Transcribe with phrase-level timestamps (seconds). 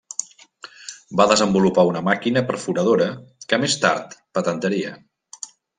[1.21, 3.11] Va desenvolupar una màquina perforadora,
[3.49, 5.01] que més tard patentaria.